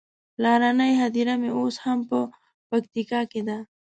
پلرنۍ 0.35 0.91
هديره 1.01 1.35
مې 1.41 1.49
اوس 1.59 1.75
هم 1.83 1.99
په 2.09 2.17
پکتيکا 2.69 3.21
کې 3.31 3.41
ده. 3.47 3.57